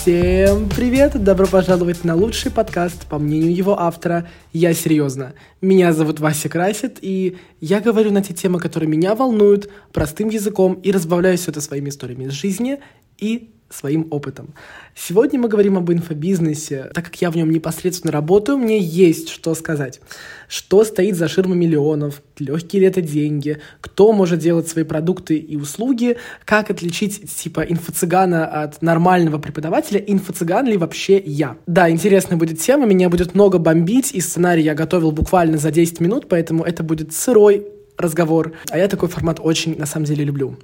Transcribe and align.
Всем 0.00 0.70
привет! 0.70 1.22
Добро 1.22 1.46
пожаловать 1.46 2.04
на 2.04 2.14
лучший 2.14 2.50
подкаст, 2.50 3.06
по 3.06 3.18
мнению 3.18 3.54
его 3.54 3.78
автора 3.78 4.26
«Я 4.50 4.72
серьезно». 4.72 5.34
Меня 5.60 5.92
зовут 5.92 6.20
Вася 6.20 6.48
Красит, 6.48 6.96
и 7.02 7.36
я 7.60 7.80
говорю 7.80 8.10
на 8.10 8.22
те 8.22 8.32
темы, 8.32 8.60
которые 8.60 8.88
меня 8.88 9.14
волнуют, 9.14 9.70
простым 9.92 10.30
языком, 10.30 10.72
и 10.72 10.90
разбавляю 10.90 11.36
все 11.36 11.50
это 11.50 11.60
своими 11.60 11.90
историями 11.90 12.24
из 12.24 12.30
жизни 12.30 12.78
и 13.18 13.50
своим 13.70 14.08
опытом. 14.10 14.54
Сегодня 14.94 15.38
мы 15.38 15.48
говорим 15.48 15.78
об 15.78 15.90
инфобизнесе. 15.90 16.90
Так 16.92 17.06
как 17.06 17.20
я 17.22 17.30
в 17.30 17.36
нем 17.36 17.50
непосредственно 17.50 18.12
работаю, 18.12 18.58
мне 18.58 18.78
есть 18.78 19.28
что 19.28 19.54
сказать. 19.54 20.00
Что 20.48 20.84
стоит 20.84 21.16
за 21.16 21.28
ширмой 21.28 21.56
миллионов, 21.56 22.22
легкие 22.38 22.80
ли 22.80 22.88
это 22.88 23.00
деньги, 23.00 23.58
кто 23.80 24.12
может 24.12 24.40
делать 24.40 24.68
свои 24.68 24.84
продукты 24.84 25.36
и 25.36 25.56
услуги, 25.56 26.16
как 26.44 26.70
отличить 26.70 27.32
типа 27.36 27.60
инфо-цыгана 27.60 28.44
от 28.46 28.82
нормального 28.82 29.38
преподавателя, 29.38 30.00
инфо-цыган 30.00 30.66
ли 30.66 30.76
вообще 30.76 31.22
я. 31.24 31.56
Да, 31.66 31.88
интересная 31.88 32.36
будет 32.36 32.58
тема, 32.58 32.86
меня 32.86 33.08
будет 33.08 33.34
много 33.34 33.58
бомбить, 33.58 34.12
и 34.12 34.20
сценарий 34.20 34.62
я 34.62 34.74
готовил 34.74 35.12
буквально 35.12 35.58
за 35.58 35.70
10 35.70 36.00
минут, 36.00 36.28
поэтому 36.28 36.64
это 36.64 36.82
будет 36.82 37.12
сырой 37.12 37.66
разговор. 37.96 38.52
А 38.70 38.78
я 38.78 38.88
такой 38.88 39.08
формат 39.08 39.38
очень, 39.40 39.78
на 39.78 39.86
самом 39.86 40.06
деле, 40.06 40.24
люблю. 40.24 40.56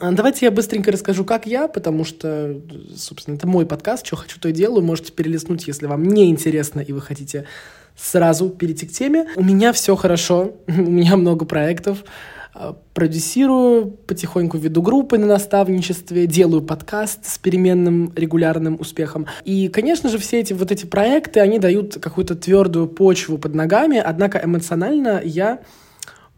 А, 0.00 0.12
давайте 0.12 0.46
я 0.46 0.50
быстренько 0.50 0.92
расскажу, 0.92 1.24
как 1.24 1.46
я, 1.46 1.68
потому 1.68 2.04
что, 2.04 2.60
собственно, 2.96 3.36
это 3.36 3.46
мой 3.46 3.66
подкаст, 3.66 4.06
что 4.06 4.16
хочу, 4.16 4.38
то 4.40 4.48
и 4.48 4.52
делаю. 4.52 4.84
Можете 4.84 5.12
перелистнуть, 5.12 5.66
если 5.66 5.86
вам 5.86 6.04
не 6.04 6.30
интересно 6.30 6.80
и 6.80 6.92
вы 6.92 7.00
хотите 7.00 7.46
сразу 7.96 8.48
перейти 8.48 8.86
к 8.86 8.92
теме. 8.92 9.28
У 9.36 9.42
меня 9.42 9.72
все 9.72 9.96
хорошо, 9.96 10.56
у 10.66 10.72
меня 10.72 11.16
много 11.16 11.44
проектов. 11.44 12.04
А, 12.54 12.76
продюсирую, 12.94 13.86
потихоньку 13.86 14.58
веду 14.58 14.82
группы 14.82 15.18
на 15.18 15.26
наставничестве, 15.26 16.26
делаю 16.26 16.62
подкаст 16.62 17.26
с 17.26 17.38
переменным 17.38 18.12
регулярным 18.14 18.76
успехом. 18.78 19.26
И, 19.44 19.68
конечно 19.68 20.10
же, 20.10 20.18
все 20.18 20.40
эти 20.40 20.52
вот 20.52 20.70
эти 20.70 20.84
проекты, 20.84 21.40
они 21.40 21.58
дают 21.58 21.94
какую-то 21.94 22.34
твердую 22.34 22.88
почву 22.88 23.38
под 23.38 23.54
ногами, 23.54 23.98
однако 23.98 24.40
эмоционально 24.42 25.22
я 25.24 25.60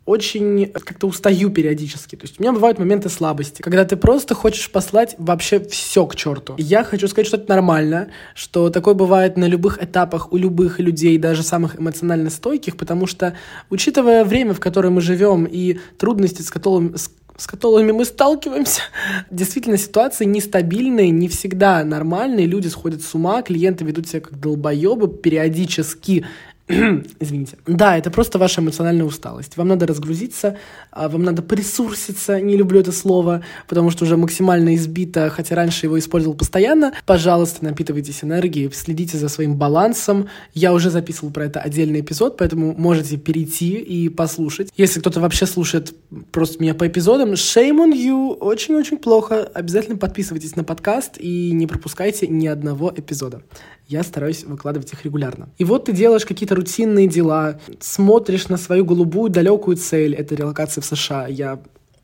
очень 0.06 0.66
как-то 0.66 1.06
устаю 1.06 1.50
периодически. 1.50 2.16
То 2.16 2.24
есть 2.24 2.38
у 2.38 2.42
меня 2.42 2.52
бывают 2.52 2.78
моменты 2.78 3.08
слабости, 3.08 3.62
когда 3.62 3.84
ты 3.84 3.96
просто 3.96 4.34
хочешь 4.34 4.70
послать 4.70 5.14
вообще 5.18 5.60
все 5.60 6.06
к 6.06 6.14
черту. 6.14 6.54
Я 6.58 6.84
хочу 6.84 7.08
сказать, 7.08 7.26
что 7.26 7.36
это 7.36 7.48
нормально, 7.48 8.08
что 8.34 8.70
такое 8.70 8.94
бывает 8.94 9.36
на 9.36 9.46
любых 9.46 9.82
этапах 9.82 10.32
у 10.32 10.36
любых 10.36 10.78
людей, 10.78 11.16
даже 11.18 11.42
самых 11.42 11.80
эмоционально 11.80 12.30
стойких, 12.30 12.76
потому 12.76 13.06
что, 13.06 13.34
учитывая 13.70 14.24
время, 14.24 14.52
в 14.54 14.60
которое 14.60 14.90
мы 14.90 15.00
живем, 15.00 15.44
и 15.44 15.78
трудности, 15.98 16.42
с 16.42 16.50
которыми, 16.50 16.96
с 16.96 17.10
с 17.36 17.46
которыми 17.46 17.92
мы 17.92 18.04
сталкиваемся. 18.04 18.82
Действительно, 19.30 19.76
ситуации 19.76 20.24
нестабильные, 20.24 21.10
не 21.10 21.28
всегда 21.28 21.82
нормальные, 21.82 22.46
люди 22.46 22.68
сходят 22.68 23.02
с 23.02 23.14
ума, 23.14 23.42
клиенты 23.42 23.84
ведут 23.84 24.08
себя 24.08 24.20
как 24.20 24.38
долбоебы, 24.38 25.08
периодически 25.08 26.24
Извините. 27.20 27.58
Да, 27.66 27.98
это 27.98 28.10
просто 28.10 28.38
ваша 28.38 28.62
эмоциональная 28.62 29.04
усталость. 29.04 29.58
Вам 29.58 29.68
надо 29.68 29.86
разгрузиться, 29.86 30.56
а, 30.90 31.10
вам 31.10 31.22
надо 31.22 31.42
присурситься, 31.42 32.40
не 32.40 32.56
люблю 32.56 32.80
это 32.80 32.90
слово, 32.90 33.42
потому 33.68 33.90
что 33.90 34.04
уже 34.04 34.16
максимально 34.16 34.74
избито, 34.74 35.28
хотя 35.28 35.56
раньше 35.56 35.84
его 35.84 35.98
использовал 35.98 36.34
постоянно. 36.34 36.94
Пожалуйста, 37.04 37.62
напитывайтесь 37.64 38.24
энергией, 38.24 38.70
следите 38.72 39.18
за 39.18 39.28
своим 39.28 39.56
балансом. 39.56 40.28
Я 40.54 40.72
уже 40.72 40.88
записывал 40.88 41.30
про 41.30 41.44
это 41.44 41.60
отдельный 41.60 42.00
эпизод, 42.00 42.38
поэтому 42.38 42.74
можете 42.74 43.18
перейти 43.18 43.74
и 43.74 44.08
послушать. 44.08 44.72
Если 44.74 45.00
кто-то 45.00 45.20
вообще 45.20 45.44
слушает 45.44 45.94
просто 46.32 46.62
меня 46.62 46.74
по 46.74 46.86
эпизодам, 46.86 47.32
shame 47.32 47.76
on 47.76 47.92
you, 47.92 48.34
очень-очень 48.36 48.96
плохо. 48.96 49.50
Обязательно 49.52 49.98
подписывайтесь 49.98 50.56
на 50.56 50.64
подкаст 50.64 51.18
и 51.18 51.52
не 51.52 51.66
пропускайте 51.66 52.26
ни 52.26 52.46
одного 52.46 52.90
эпизода 52.96 53.42
я 53.86 54.02
стараюсь 54.02 54.44
выкладывать 54.44 54.92
их 54.92 55.04
регулярно. 55.04 55.48
И 55.58 55.64
вот 55.64 55.86
ты 55.86 55.92
делаешь 55.92 56.24
какие-то 56.24 56.54
рутинные 56.54 57.06
дела, 57.06 57.60
смотришь 57.80 58.48
на 58.48 58.56
свою 58.56 58.84
голубую 58.84 59.30
далекую 59.30 59.76
цель, 59.76 60.14
это 60.14 60.34
релокация 60.34 60.82
в 60.82 60.86
США. 60.86 61.26
Я 61.26 61.60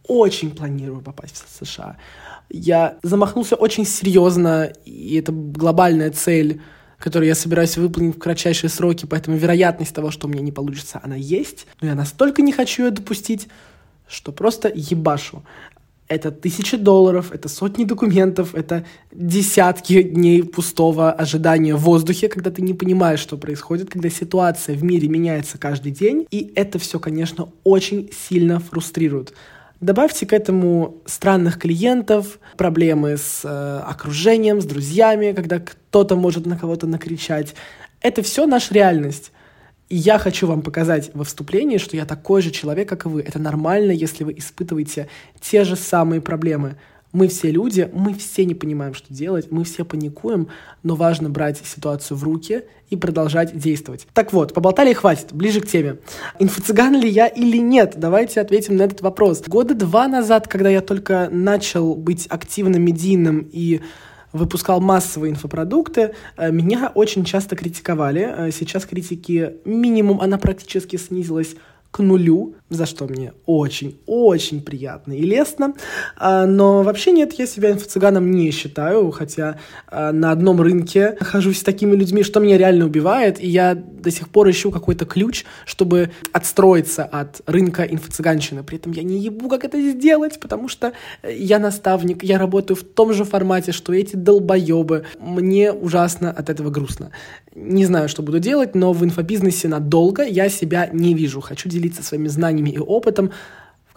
очень 0.07 0.51
планирую 0.51 1.01
попасть 1.01 1.45
в 1.47 1.65
США. 1.65 1.97
Я 2.51 2.99
замахнулся 3.03 3.55
очень 3.55 3.87
серьезно, 3.87 4.73
и 4.85 5.17
это 5.17 5.33
глобальная 5.33 6.11
цель, 6.11 6.61
которую 6.99 7.29
я 7.29 7.35
собираюсь 7.35 7.77
выполнить 7.77 8.17
в 8.17 8.19
кратчайшие 8.19 8.69
сроки, 8.69 9.07
поэтому 9.07 9.37
вероятность 9.37 9.95
того, 9.95 10.11
что 10.11 10.27
у 10.27 10.31
меня 10.31 10.43
не 10.43 10.53
получится, 10.53 11.01
она 11.03 11.17
есть. 11.17 11.67
Но 11.81 11.89
я 11.89 11.95
настолько 11.95 12.43
не 12.43 12.53
хочу 12.53 12.85
ее 12.85 12.91
допустить, 12.91 13.49
что 14.07 14.33
просто 14.33 14.71
ебашу 14.75 15.45
это 16.11 16.33
тысячи 16.33 16.77
долларов, 16.77 17.31
это 17.33 17.49
сотни 17.49 17.85
документов, 17.85 18.57
это 18.57 18.85
десятки 19.13 20.03
дней 20.03 20.43
пустого 20.43 21.13
ожидания 21.13 21.77
в 21.77 21.83
воздухе, 21.83 22.29
когда 22.29 22.51
ты 22.51 22.63
не 22.63 22.75
понимаешь, 22.75 23.21
что 23.21 23.39
происходит, 23.39 23.91
когда 23.91 24.11
ситуация 24.11 24.77
в 24.77 24.83
мире 24.83 25.07
меняется 25.09 25.57
каждый 25.57 25.93
день. 25.93 26.27
И 26.33 26.53
это 26.57 26.81
все, 26.81 26.99
конечно, 26.99 27.51
очень 27.63 28.11
сильно 28.29 28.59
фрустрирует. 28.59 29.33
Добавьте 29.81 30.27
к 30.27 30.33
этому 30.33 30.97
странных 31.07 31.61
клиентов, 31.61 32.41
проблемы 32.57 33.17
с 33.17 33.43
э, 33.45 33.83
окружением, 33.87 34.61
с 34.61 34.65
друзьями, 34.65 35.33
когда 35.33 35.61
кто-то 35.61 36.17
может 36.17 36.45
на 36.45 36.59
кого-то 36.59 36.89
накричать. 36.89 37.55
Это 38.01 38.23
все 38.23 38.47
наша 38.47 38.75
реальность. 38.75 39.31
И 39.91 39.97
я 39.97 40.19
хочу 40.19 40.47
вам 40.47 40.63
показать 40.63 41.11
во 41.15 41.25
вступлении, 41.25 41.77
что 41.77 41.97
я 41.97 42.07
такой 42.07 42.43
же 42.43 42.53
человек, 42.53 42.89
как 42.89 43.07
и 43.07 43.09
вы. 43.09 43.23
Это 43.23 43.41
нормально, 43.41 43.91
если 43.91 44.23
вы 44.23 44.35
испытываете 44.39 45.09
те 45.41 45.65
же 45.65 45.75
самые 45.75 46.21
проблемы. 46.21 46.77
Мы 47.13 47.27
все 47.27 47.51
люди, 47.51 47.91
мы 47.93 48.15
все 48.15 48.45
не 48.45 48.55
понимаем, 48.55 48.95
что 48.95 49.13
делать, 49.13 49.51
мы 49.51 49.65
все 49.65 49.85
паникуем, 49.85 50.47
но 50.85 50.95
важно 50.95 51.29
брать 51.29 51.61
ситуацию 51.65 52.17
в 52.17 52.23
руки 52.23 52.63
и 52.89 52.95
продолжать 52.95 53.59
действовать. 53.59 54.07
Так 54.15 54.33
вот, 54.33 54.55
поболтали 54.55 54.93
и 54.93 54.95
хватит, 54.95 55.33
ближе 55.33 55.61
к 55.61 55.67
теме. 55.67 55.97
Инфо-цыган 56.39 56.95
ли 56.95 57.09
я 57.09 57.27
или 57.27 57.57
нет? 57.57 57.95
Давайте 57.97 58.41
ответим 58.41 58.77
на 58.77 58.83
этот 58.83 59.01
вопрос. 59.01 59.43
Года 59.49 59.75
два 59.75 60.07
назад, 60.07 60.47
когда 60.47 60.71
я 60.71 60.83
только 60.83 61.29
начал 61.33 61.97
быть 61.97 62.29
активным 62.29 62.81
медийным 62.81 63.49
и 63.51 63.81
выпускал 64.33 64.81
массовые 64.81 65.33
инфопродукты, 65.33 66.15
э, 66.37 66.51
меня 66.51 66.93
очень 66.95 67.25
часто 67.25 67.57
критиковали. 67.57 68.23
Э, 68.23 68.51
сейчас 68.53 68.87
критики 68.87 69.55
минимум, 69.65 70.21
она 70.21 70.39
практически 70.39 70.97
снизилась 70.97 71.57
к 71.91 71.99
нулю, 71.99 72.55
за 72.71 72.87
что 72.87 73.07
мне 73.07 73.33
очень-очень 73.47 74.63
приятно 74.63 75.13
и 75.13 75.23
лестно. 75.23 75.75
А, 76.17 76.47
но 76.47 76.83
вообще 76.83 77.11
нет, 77.11 77.33
я 77.35 77.47
себя 77.47 77.73
инфо-цыганом 77.73 78.31
не 78.31 78.51
считаю, 78.53 79.11
хотя 79.11 79.59
а, 79.89 80.13
на 80.13 80.31
одном 80.31 80.61
рынке 80.61 81.17
нахожусь 81.19 81.59
с 81.59 81.63
такими 81.63 81.95
людьми, 81.97 82.23
что 82.23 82.41
меня 82.41 82.57
реально 82.57 82.87
убивает, 82.87 83.43
и 83.43 83.49
я 83.49 83.75
до 83.75 84.11
сих 84.11 84.29
пор 84.29 84.49
ищу 84.51 84.71
какой-то 84.71 85.05
ключ, 85.05 85.45
чтобы 85.67 86.11
отстроиться 86.33 87.05
от 87.05 87.43
рынка 87.47 87.83
инфо-цыганщины. 87.83 88.63
При 88.63 88.79
этом 88.79 88.93
я 88.93 89.03
не 89.03 89.19
ебу, 89.19 89.49
как 89.49 89.65
это 89.65 89.81
сделать, 89.81 90.39
потому 90.41 90.69
что 90.69 90.93
я 91.25 91.59
наставник, 91.59 92.23
я 92.23 92.39
работаю 92.39 92.77
в 92.77 92.85
том 92.85 93.13
же 93.13 93.25
формате, 93.25 93.73
что 93.73 93.93
эти 93.93 94.15
долбоебы. 94.15 95.05
Мне 95.19 95.73
ужасно 95.73 96.31
от 96.31 96.49
этого 96.51 96.71
грустно. 96.71 97.11
Не 97.55 97.85
знаю, 97.85 98.09
что 98.09 98.23
буду 98.23 98.39
делать, 98.39 98.77
но 98.77 98.93
в 98.93 99.05
инфобизнесе 99.05 99.67
надолго 99.67 100.23
я 100.23 100.49
себя 100.49 100.89
не 100.93 101.15
вижу. 101.15 101.41
Хочу 101.41 101.69
делиться 101.69 102.03
своими 102.03 102.29
знаниями 102.29 102.60
и 102.69 102.79
опытом, 102.79 103.33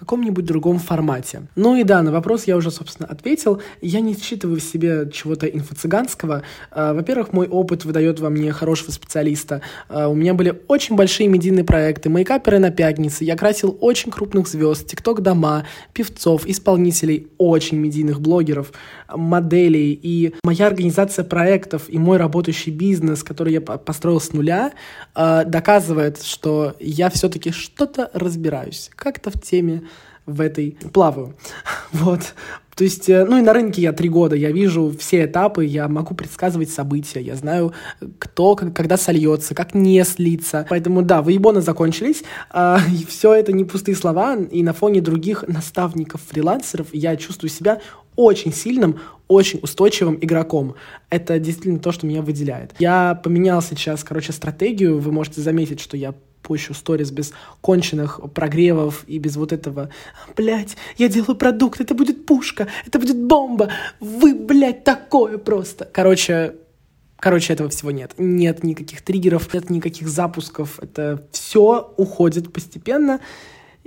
каком-нибудь 0.03 0.45
другом 0.45 0.79
формате. 0.79 1.43
Ну 1.55 1.75
и 1.77 1.83
да, 1.83 2.01
на 2.01 2.11
вопрос 2.11 2.43
я 2.45 2.57
уже, 2.57 2.71
собственно, 2.71 3.07
ответил. 3.07 3.61
Я 3.81 4.01
не 4.01 4.15
считываю 4.15 4.59
в 4.59 4.63
себе 4.63 5.09
чего-то 5.11 5.47
инфо-цыганского. 5.47 6.43
А, 6.71 6.93
во-первых, 6.93 7.31
мой 7.31 7.47
опыт 7.47 7.85
выдает 7.85 8.19
во 8.19 8.29
мне 8.29 8.51
хорошего 8.51 8.91
специалиста. 8.91 9.61
А, 9.87 10.09
у 10.09 10.15
меня 10.15 10.33
были 10.33 10.61
очень 10.67 10.95
большие 10.95 11.29
медийные 11.29 11.63
проекты, 11.63 12.09
мейкаперы 12.09 12.59
на 12.59 12.69
пятнице, 12.69 13.23
я 13.23 13.37
красил 13.37 13.77
очень 13.79 14.11
крупных 14.11 14.47
звезд, 14.47 14.87
тикток-дома, 14.87 15.65
певцов, 15.93 16.45
исполнителей, 16.45 17.27
очень 17.37 17.77
медийных 17.77 18.19
блогеров, 18.19 18.73
моделей. 19.09 19.97
И 20.03 20.33
моя 20.43 20.67
организация 20.67 21.23
проектов 21.23 21.83
и 21.87 21.97
мой 21.97 22.17
работающий 22.17 22.73
бизнес, 22.73 23.23
который 23.23 23.53
я 23.53 23.61
построил 23.61 24.19
с 24.19 24.33
нуля, 24.33 24.73
а, 25.15 25.45
доказывает, 25.45 26.21
что 26.21 26.75
я 26.79 27.09
все-таки 27.09 27.51
что-то 27.51 28.09
разбираюсь, 28.13 28.89
как-то 28.95 29.31
в 29.31 29.41
теме 29.41 29.83
в 30.25 30.41
этой 30.41 30.77
плаваю. 30.91 31.35
Вот. 31.91 32.33
То 32.75 32.83
есть, 32.83 33.07
э, 33.07 33.23
ну 33.25 33.37
и 33.37 33.41
на 33.41 33.53
рынке 33.53 33.81
я 33.81 33.93
три 33.93 34.09
года, 34.09 34.35
я 34.35 34.51
вижу 34.51 34.93
все 34.97 35.25
этапы, 35.25 35.65
я 35.65 35.87
могу 35.87 36.15
предсказывать 36.15 36.71
события, 36.71 37.21
я 37.21 37.35
знаю, 37.35 37.73
кто, 38.17 38.55
когда 38.55 38.97
сольется, 38.97 39.53
как 39.53 39.75
не 39.75 40.03
слиться. 40.03 40.65
Поэтому, 40.69 41.03
да, 41.03 41.21
выебоны 41.21 41.61
закончились, 41.61 42.23
а, 42.49 42.79
и 42.91 43.05
все 43.05 43.33
это 43.33 43.51
не 43.51 43.63
пустые 43.63 43.95
слова, 43.95 44.35
и 44.35 44.63
на 44.63 44.73
фоне 44.73 45.01
других 45.01 45.43
наставников-фрилансеров 45.47 46.87
я 46.93 47.15
чувствую 47.15 47.51
себя 47.51 47.79
очень 48.15 48.53
сильным, 48.53 48.99
очень 49.27 49.59
устойчивым 49.61 50.17
игроком. 50.21 50.75
Это 51.09 51.39
действительно 51.39 51.79
то, 51.79 51.91
что 51.91 52.05
меня 52.05 52.21
выделяет. 52.21 52.73
Я 52.79 53.19
поменял 53.23 53.61
сейчас, 53.61 54.03
короче, 54.03 54.31
стратегию. 54.33 54.99
Вы 54.99 55.11
можете 55.11 55.41
заметить, 55.41 55.79
что 55.79 55.97
я 55.97 56.13
пощу 56.43 56.73
сторис 56.73 57.09
без 57.09 57.33
конченых 57.61 58.19
прогревов 58.33 59.03
и 59.07 59.17
без 59.17 59.35
вот 59.35 59.51
этого 59.51 59.89
«Блядь, 60.35 60.77
я 60.97 61.07
делаю 61.07 61.35
продукт, 61.35 61.81
это 61.81 61.95
будет 61.95 62.25
пушка, 62.25 62.67
это 62.85 62.99
будет 62.99 63.17
бомба, 63.17 63.71
вы, 63.99 64.35
блядь, 64.35 64.83
такое 64.83 65.37
просто!» 65.37 65.89
Короче, 65.91 66.55
Короче, 67.23 67.53
этого 67.53 67.69
всего 67.69 67.89
нет. 67.91 68.15
Нет 68.17 68.65
никаких 68.65 69.01
триггеров, 69.01 69.53
нет 69.53 69.69
никаких 69.69 70.09
запусков. 70.09 70.77
Это 70.81 71.25
все 71.31 71.93
уходит 71.95 72.51
постепенно 72.51 73.21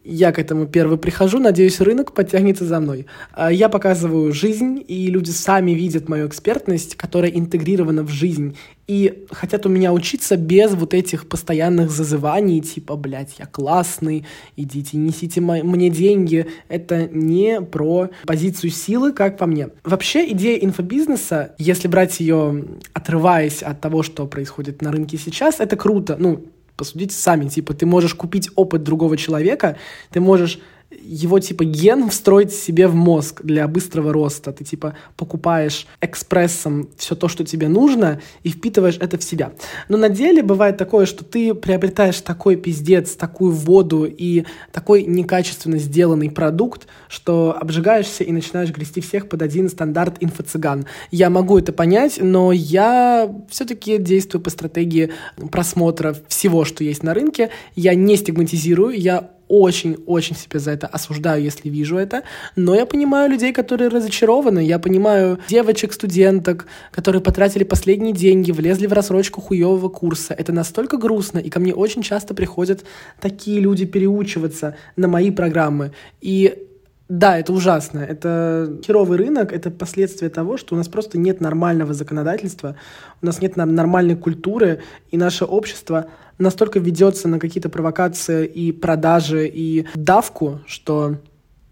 я 0.06 0.32
к 0.32 0.38
этому 0.38 0.66
первый 0.66 0.98
прихожу, 0.98 1.38
надеюсь, 1.38 1.80
рынок 1.80 2.12
подтянется 2.12 2.64
за 2.64 2.80
мной. 2.80 3.06
А, 3.32 3.52
я 3.52 3.68
показываю 3.68 4.32
жизнь, 4.32 4.84
и 4.86 5.08
люди 5.08 5.30
сами 5.30 5.72
видят 5.72 6.08
мою 6.08 6.28
экспертность, 6.28 6.94
которая 6.94 7.30
интегрирована 7.30 8.02
в 8.02 8.08
жизнь, 8.08 8.56
и 8.86 9.26
хотят 9.32 9.66
у 9.66 9.68
меня 9.68 9.92
учиться 9.92 10.36
без 10.36 10.74
вот 10.74 10.94
этих 10.94 11.28
постоянных 11.28 11.90
зазываний, 11.90 12.60
типа, 12.60 12.94
блядь, 12.94 13.38
я 13.38 13.46
классный, 13.46 14.24
идите, 14.56 14.96
несите 14.96 15.40
мне 15.40 15.90
деньги. 15.90 16.46
Это 16.68 17.08
не 17.08 17.60
про 17.60 18.10
позицию 18.26 18.70
силы, 18.70 19.12
как 19.12 19.38
по 19.38 19.46
мне. 19.46 19.70
Вообще, 19.82 20.30
идея 20.30 20.58
инфобизнеса, 20.58 21.54
если 21.58 21.88
брать 21.88 22.20
ее, 22.20 22.64
отрываясь 22.92 23.62
от 23.62 23.80
того, 23.80 24.04
что 24.04 24.26
происходит 24.26 24.82
на 24.82 24.92
рынке 24.92 25.18
сейчас, 25.18 25.58
это 25.58 25.76
круто. 25.76 26.16
Ну, 26.16 26.44
посудите 26.76 27.14
сами, 27.14 27.48
типа, 27.48 27.74
ты 27.74 27.86
можешь 27.86 28.14
купить 28.14 28.50
опыт 28.54 28.82
другого 28.82 29.16
человека, 29.16 29.76
ты 30.10 30.20
можешь 30.20 30.60
его 31.02 31.38
типа 31.38 31.64
ген 31.64 32.08
встроить 32.10 32.52
себе 32.52 32.88
в 32.88 32.94
мозг 32.94 33.42
для 33.42 33.68
быстрого 33.68 34.12
роста. 34.12 34.52
Ты 34.52 34.64
типа 34.64 34.94
покупаешь 35.16 35.86
экспрессом 36.00 36.88
все 36.96 37.14
то, 37.14 37.28
что 37.28 37.44
тебе 37.44 37.68
нужно, 37.68 38.20
и 38.42 38.50
впитываешь 38.50 38.98
это 38.98 39.18
в 39.18 39.24
себя. 39.24 39.52
Но 39.88 39.96
на 39.96 40.08
деле 40.08 40.42
бывает 40.42 40.76
такое, 40.76 41.06
что 41.06 41.24
ты 41.24 41.54
приобретаешь 41.54 42.20
такой 42.20 42.56
пиздец, 42.56 43.14
такую 43.14 43.52
воду 43.52 44.04
и 44.04 44.44
такой 44.72 45.04
некачественно 45.04 45.78
сделанный 45.78 46.30
продукт, 46.30 46.86
что 47.08 47.56
обжигаешься 47.58 48.24
и 48.24 48.32
начинаешь 48.32 48.70
грести 48.70 49.00
всех 49.00 49.28
под 49.28 49.42
один 49.42 49.68
стандарт 49.68 50.16
инфо-цыган. 50.20 50.86
Я 51.10 51.30
могу 51.30 51.58
это 51.58 51.72
понять, 51.72 52.18
но 52.20 52.52
я 52.52 53.32
все-таки 53.48 53.98
действую 53.98 54.42
по 54.42 54.50
стратегии 54.50 55.12
просмотра 55.50 56.16
всего, 56.28 56.64
что 56.64 56.84
есть 56.84 57.02
на 57.02 57.14
рынке. 57.14 57.50
Я 57.74 57.94
не 57.94 58.16
стигматизирую, 58.16 58.98
я 58.98 59.30
очень-очень 59.48 60.36
себя 60.36 60.60
за 60.60 60.72
это 60.72 60.86
осуждаю, 60.86 61.42
если 61.42 61.68
вижу 61.68 61.96
это, 61.96 62.22
но 62.56 62.74
я 62.74 62.86
понимаю 62.86 63.30
людей, 63.30 63.52
которые 63.52 63.88
разочарованы, 63.88 64.60
я 64.60 64.78
понимаю 64.78 65.38
девочек, 65.48 65.92
студенток, 65.92 66.66
которые 66.90 67.22
потратили 67.22 67.64
последние 67.64 68.12
деньги, 68.12 68.52
влезли 68.52 68.86
в 68.86 68.92
рассрочку 68.92 69.40
хуевого 69.40 69.88
курса. 69.88 70.34
Это 70.34 70.52
настолько 70.52 70.96
грустно, 70.96 71.38
и 71.38 71.50
ко 71.50 71.60
мне 71.60 71.74
очень 71.74 72.02
часто 72.02 72.34
приходят 72.34 72.84
такие 73.20 73.60
люди 73.60 73.84
переучиваться 73.84 74.76
на 74.96 75.08
мои 75.08 75.30
программы. 75.30 75.92
И 76.20 76.65
да, 77.08 77.38
это 77.38 77.52
ужасно. 77.52 78.00
Это 78.00 78.80
херовый 78.84 79.18
рынок, 79.18 79.52
это 79.52 79.70
последствия 79.70 80.28
того, 80.28 80.56
что 80.56 80.74
у 80.74 80.78
нас 80.78 80.88
просто 80.88 81.18
нет 81.18 81.40
нормального 81.40 81.94
законодательства, 81.94 82.76
у 83.22 83.26
нас 83.26 83.40
нет 83.40 83.56
нормальной 83.56 84.16
культуры, 84.16 84.82
и 85.10 85.16
наше 85.16 85.44
общество 85.44 86.06
настолько 86.38 86.80
ведется 86.80 87.28
на 87.28 87.38
какие-то 87.38 87.68
провокации 87.68 88.44
и 88.46 88.72
продажи 88.72 89.46
и 89.46 89.86
давку, 89.94 90.60
что 90.66 91.16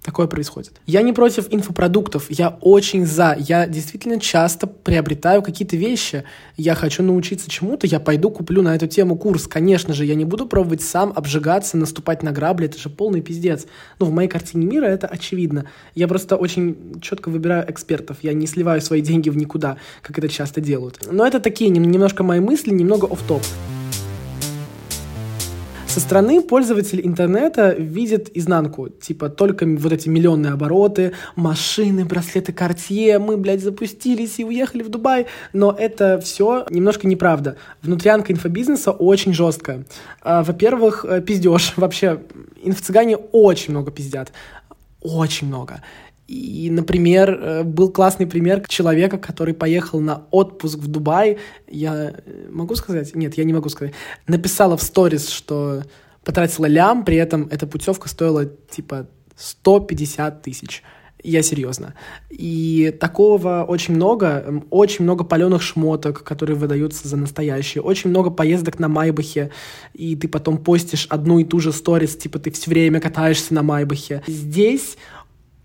такое 0.04 0.26
происходит. 0.26 0.74
Я 0.86 1.00
не 1.02 1.12
против 1.12 1.46
инфопродуктов, 1.50 2.26
я 2.28 2.58
очень 2.60 3.06
за. 3.06 3.34
Я 3.38 3.66
действительно 3.66 4.20
часто 4.20 4.66
приобретаю 4.66 5.42
какие-то 5.42 5.76
вещи. 5.76 6.24
Я 6.58 6.74
хочу 6.74 7.02
научиться 7.02 7.50
чему-то, 7.50 7.86
я 7.86 7.98
пойду 7.98 8.30
куплю 8.30 8.62
на 8.62 8.76
эту 8.76 8.86
тему 8.86 9.16
курс. 9.16 9.46
Конечно 9.48 9.94
же, 9.94 10.04
я 10.04 10.14
не 10.14 10.26
буду 10.26 10.46
пробовать 10.46 10.82
сам 10.82 11.12
обжигаться, 11.16 11.78
наступать 11.78 12.22
на 12.22 12.32
грабли, 12.32 12.66
это 12.66 12.78
же 12.78 12.90
полный 12.90 13.22
пиздец. 13.22 13.66
Ну, 13.98 14.06
в 14.06 14.12
моей 14.12 14.28
картине 14.28 14.66
мира 14.66 14.84
это 14.84 15.06
очевидно. 15.06 15.64
Я 15.94 16.06
просто 16.06 16.36
очень 16.36 17.00
четко 17.00 17.30
выбираю 17.30 17.68
экспертов, 17.70 18.18
я 18.20 18.34
не 18.34 18.46
сливаю 18.46 18.82
свои 18.82 19.00
деньги 19.00 19.30
в 19.30 19.36
никуда, 19.38 19.78
как 20.02 20.18
это 20.18 20.28
часто 20.28 20.60
делают. 20.60 20.98
Но 21.10 21.26
это 21.26 21.40
такие 21.40 21.70
немножко 21.70 22.22
мои 22.22 22.40
мысли, 22.40 22.74
немного 22.74 23.06
оф-топ. 23.06 23.42
Со 25.94 26.00
стороны 26.00 26.42
пользователь 26.42 27.00
интернета 27.06 27.70
видит 27.70 28.28
изнанку, 28.36 28.88
типа 28.88 29.28
только 29.28 29.64
вот 29.64 29.92
эти 29.92 30.08
миллионные 30.08 30.52
обороты, 30.52 31.12
машины, 31.36 32.04
браслеты 32.04 32.50
Cartier, 32.50 33.20
мы, 33.20 33.36
блядь, 33.36 33.62
запустились 33.62 34.40
и 34.40 34.44
уехали 34.44 34.82
в 34.82 34.88
Дубай, 34.88 35.26
но 35.52 35.70
это 35.70 36.18
все 36.20 36.66
немножко 36.68 37.06
неправда. 37.06 37.58
Внутрянка 37.80 38.32
инфобизнеса 38.32 38.90
очень 38.90 39.32
жесткая. 39.32 39.86
А, 40.20 40.42
во-первых, 40.42 41.04
э, 41.08 41.20
пиздеж. 41.20 41.74
Вообще, 41.76 42.22
инфо-цыгане 42.64 43.16
очень 43.30 43.70
много 43.70 43.92
пиздят. 43.92 44.32
Очень 45.00 45.46
много. 45.46 45.80
И, 46.26 46.70
например, 46.70 47.30
э, 47.30 47.62
был 47.64 47.90
классный 47.90 48.26
пример 48.26 48.66
человека, 48.66 49.18
который 49.18 49.52
поехал 49.52 50.00
на 50.00 50.24
отпуск 50.30 50.78
в 50.78 50.86
Дубай. 50.86 51.38
Я 51.68 52.14
э, 52.24 52.48
могу 52.50 52.74
сказать? 52.76 53.14
Нет, 53.14 53.36
я 53.36 53.44
не 53.44 53.52
могу 53.52 53.68
сказать. 53.68 53.94
Написала 54.26 54.76
в 54.76 54.82
сторис, 54.82 55.28
что 55.28 55.82
потратила 56.24 56.66
лям, 56.66 57.04
при 57.04 57.16
этом 57.16 57.48
эта 57.50 57.66
путевка 57.66 58.08
стоила 58.08 58.46
типа 58.46 59.06
150 59.36 60.42
тысяч. 60.42 60.82
Я 61.22 61.42
серьезно. 61.42 61.94
И 62.28 62.94
такого 63.00 63.64
очень 63.66 63.94
много. 63.94 64.62
Очень 64.70 65.04
много 65.04 65.24
паленых 65.24 65.62
шмоток, 65.62 66.22
которые 66.22 66.54
выдаются 66.56 67.08
за 67.08 67.16
настоящие. 67.16 67.80
Очень 67.80 68.10
много 68.10 68.28
поездок 68.30 68.78
на 68.78 68.88
Майбахе. 68.88 69.50
И 69.94 70.16
ты 70.16 70.28
потом 70.28 70.58
постишь 70.58 71.06
одну 71.08 71.38
и 71.38 71.44
ту 71.44 71.60
же 71.60 71.72
сторис, 71.72 72.14
типа 72.14 72.38
ты 72.38 72.50
все 72.50 72.68
время 72.68 73.00
катаешься 73.00 73.54
на 73.54 73.62
Майбахе. 73.62 74.22
Здесь 74.26 74.98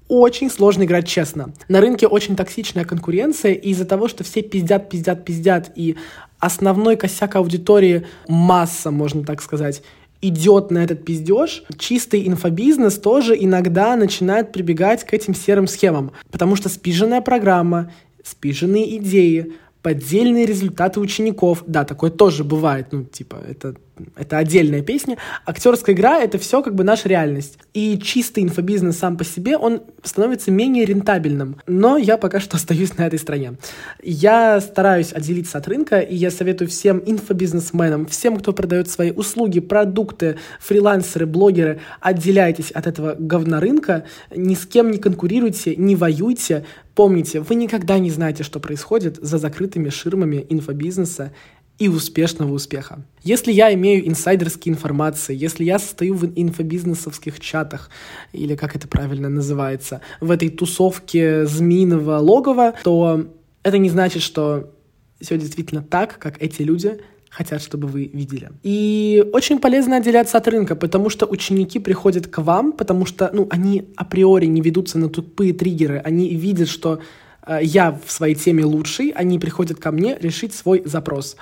очень 0.09 0.49
сложно 0.49 0.83
играть 0.83 1.07
честно. 1.07 1.53
На 1.69 1.79
рынке 1.79 2.07
очень 2.07 2.35
токсичная 2.35 2.83
конкуренция, 2.83 3.53
и 3.53 3.69
из-за 3.69 3.85
того, 3.85 4.09
что 4.09 4.25
все 4.25 4.41
пиздят, 4.41 4.89
пиздят, 4.89 5.23
пиздят, 5.23 5.71
и 5.75 5.95
основной 6.39 6.97
косяк 6.97 7.35
аудитории, 7.35 8.05
масса, 8.27 8.91
можно 8.91 9.23
так 9.23 9.41
сказать, 9.41 9.83
идет 10.21 10.71
на 10.71 10.83
этот 10.83 11.05
пиздеж, 11.05 11.63
чистый 11.77 12.27
инфобизнес 12.27 12.97
тоже 12.99 13.37
иногда 13.39 13.95
начинает 13.95 14.51
прибегать 14.51 15.05
к 15.05 15.13
этим 15.13 15.33
серым 15.33 15.67
схемам, 15.67 16.11
потому 16.31 16.55
что 16.55 16.67
спиженная 16.67 17.21
программа, 17.21 17.91
спиженные 18.23 18.97
идеи, 18.97 19.53
поддельные 19.81 20.45
результаты 20.45 20.99
учеников. 20.99 21.63
Да, 21.67 21.85
такое 21.85 22.11
тоже 22.11 22.43
бывает, 22.43 22.87
ну, 22.91 23.05
типа, 23.05 23.37
это, 23.47 23.75
это 24.15 24.37
отдельная 24.37 24.81
песня. 24.81 25.17
Актерская 25.45 25.95
игра— 25.95 26.19
это 26.21 26.37
все 26.37 26.61
как 26.61 26.75
бы 26.75 26.83
наша 26.83 27.09
реальность. 27.09 27.57
И 27.73 27.97
чистый 27.99 28.43
инфобизнес 28.43 28.97
сам 28.97 29.17
по 29.17 29.23
себе, 29.23 29.57
он 29.57 29.81
становится 30.03 30.51
менее 30.51 30.85
рентабельным. 30.85 31.57
Но 31.67 31.97
я 31.97 32.17
пока 32.17 32.39
что 32.39 32.57
остаюсь 32.57 32.97
на 32.97 33.07
этой 33.07 33.19
стране. 33.19 33.53
Я 34.01 34.61
стараюсь 34.61 35.13
отделиться 35.13 35.57
от 35.57 35.67
рынка, 35.67 35.99
и 35.99 36.15
я 36.15 36.31
советую 36.31 36.67
всем 36.67 37.01
инфобизнесменам, 37.05 38.05
всем, 38.05 38.37
кто 38.37 38.53
продает 38.53 38.89
свои 38.89 39.11
услуги, 39.11 39.59
продукты, 39.59 40.37
фрилансеры, 40.59 41.25
блогеры, 41.25 41.79
отделяйтесь 41.99 42.71
от 42.71 42.87
этого 42.87 43.15
говнорынка, 43.17 44.05
ни 44.35 44.55
с 44.55 44.65
кем 44.65 44.91
не 44.91 44.97
конкурируйте, 44.97 45.75
не 45.75 45.95
воюйте, 45.95 46.65
Помните, 46.99 47.39
вы 47.39 47.55
никогда 47.55 47.97
не 47.97 48.11
знаете, 48.11 48.43
что 48.43 48.59
происходит 48.59 49.19
за 49.21 49.37
закрытыми 49.37 49.87
ширмами 49.87 50.45
инфобизнеса 50.49 51.31
и 51.79 51.87
успешного 51.87 52.53
успеха. 52.53 53.03
Если 53.23 53.51
я 53.53 53.73
имею 53.73 54.07
инсайдерские 54.07 54.73
информации, 54.73 55.35
если 55.35 55.63
я 55.63 55.79
состою 55.79 56.13
в 56.13 56.25
инфобизнесовских 56.35 57.39
чатах, 57.39 57.89
или 58.33 58.55
как 58.55 58.75
это 58.75 58.87
правильно 58.87 59.29
называется, 59.29 60.01
в 60.19 60.29
этой 60.29 60.49
тусовке 60.49 61.45
змеиного 61.45 62.17
логова, 62.17 62.73
то 62.83 63.25
это 63.63 63.77
не 63.77 63.89
значит, 63.89 64.21
что 64.21 64.73
все 65.21 65.37
действительно 65.37 65.81
так, 65.81 66.19
как 66.19 66.41
эти 66.41 66.61
люди 66.61 66.99
хотят, 67.29 67.61
чтобы 67.61 67.87
вы 67.87 68.09
видели. 68.11 68.49
И 68.63 69.23
очень 69.33 69.59
полезно 69.59 69.97
отделяться 69.97 70.37
от 70.37 70.47
рынка, 70.47 70.75
потому 70.75 71.09
что 71.09 71.25
ученики 71.25 71.79
приходят 71.79 72.27
к 72.27 72.41
вам, 72.41 72.73
потому 72.73 73.05
что, 73.05 73.29
ну, 73.31 73.47
они 73.51 73.87
априори 73.95 74.47
не 74.47 74.61
ведутся 74.61 74.97
на 74.97 75.09
тупые 75.09 75.53
триггеры, 75.53 76.01
они 76.03 76.35
видят, 76.35 76.67
что 76.67 76.99
э, 77.45 77.59
я 77.61 77.97
в 78.03 78.11
своей 78.11 78.35
теме 78.35 78.65
лучший, 78.65 79.09
они 79.09 79.39
приходят 79.39 79.79
ко 79.79 79.91
мне 79.91 80.17
решить 80.19 80.53
свой 80.53 80.81
запрос. 80.85 81.37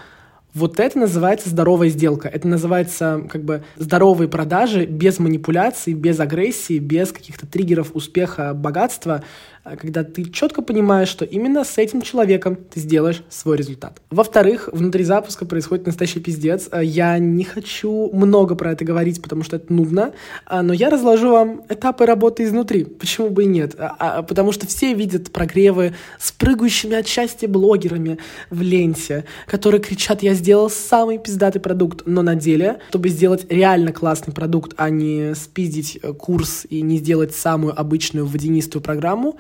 Вот 0.58 0.80
это 0.80 0.98
называется 0.98 1.50
здоровая 1.50 1.90
сделка. 1.90 2.28
Это 2.28 2.48
называется 2.48 3.22
как 3.30 3.44
бы 3.44 3.64
здоровые 3.76 4.28
продажи 4.28 4.88
без 4.88 5.20
манипуляций, 5.20 5.94
без 5.94 6.20
агрессии, 6.20 6.80
без 6.80 7.12
каких-то 7.12 7.46
триггеров 7.46 7.92
успеха, 7.94 8.56
богатства. 8.56 9.24
А, 9.68 9.76
когда 9.76 10.04
ты 10.04 10.24
четко 10.26 10.62
понимаешь, 10.62 11.10
что 11.10 11.26
именно 11.26 11.64
с 11.64 11.78
этим 11.78 12.02
человеком 12.02 12.56
ты 12.56 12.80
сделаешь 12.80 13.24
свой 13.30 13.58
результат. 13.58 14.02
Во-вторых, 14.10 14.70
внутри 14.72 15.04
запуска 15.04 15.46
происходит 15.46 15.86
настоящий 15.86 16.22
пиздец. 16.22 16.70
А, 16.72 16.82
я 16.82 17.18
не 17.18 17.44
хочу 17.44 18.10
много 18.14 18.56
про 18.56 18.72
это 18.72 18.86
говорить, 18.86 19.22
потому 19.22 19.44
что 19.44 19.58
это 19.58 19.74
нудно, 19.74 20.14
а, 20.46 20.62
но 20.62 20.74
я 20.74 20.90
разложу 20.90 21.32
вам 21.32 21.64
этапы 21.70 22.06
работы 22.06 22.44
изнутри. 22.44 22.86
Почему 22.86 23.30
бы 23.30 23.44
и 23.44 23.48
нет? 23.48 23.76
Потому 23.76 24.52
что 24.52 24.68
все 24.68 24.94
видят 24.94 25.32
прогревы 25.32 25.94
с 26.20 26.32
прыгающими 26.32 26.96
от 26.96 27.08
счастья 27.08 27.48
блогерами 27.48 28.20
в 28.50 28.62
ленте, 28.62 29.26
которые 29.48 29.82
кричат 29.82 30.24
«я 30.24 30.34
сделал 30.34 30.70
самый 30.70 31.18
пиздатый 31.18 31.62
продукт», 31.62 32.04
но 32.06 32.22
на 32.22 32.36
деле, 32.36 32.80
чтобы 32.90 33.10
сделать 33.10 33.46
реально 33.50 33.92
классный 33.92 34.34
продукт, 34.34 34.74
а 34.78 34.90
не 34.90 35.36
спиздить 35.36 36.00
э, 36.02 36.14
курс 36.14 36.66
и 36.70 36.82
не 36.82 36.98
сделать 36.98 37.36
самую 37.36 37.78
обычную 37.78 38.26
водянистую 38.26 38.82
программу, 38.82 39.38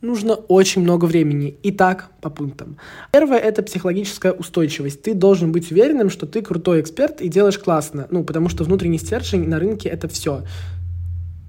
нужно 0.00 0.34
очень 0.34 0.82
много 0.82 1.04
времени. 1.06 1.56
Итак, 1.62 2.10
по 2.20 2.30
пунктам. 2.30 2.76
Первое— 3.12 3.38
это 3.38 3.62
психологическая 3.62 4.32
устойчивость. 4.32 5.02
Ты 5.02 5.14
должен 5.14 5.52
быть 5.52 5.70
уверенным, 5.70 6.10
что 6.10 6.26
ты 6.26 6.42
крутой 6.42 6.80
эксперт 6.80 7.20
и 7.20 7.28
делаешь 7.28 7.58
классно. 7.58 8.06
Ну, 8.10 8.24
потому 8.24 8.48
что 8.48 8.64
внутренний 8.64 8.98
стержень 8.98 9.48
на 9.48 9.58
рынке— 9.58 9.88
это 9.90 10.08
все. 10.08 10.44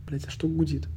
Блять, 0.07 0.25
а 0.27 0.31
что 0.31 0.47
гудит? 0.47 0.87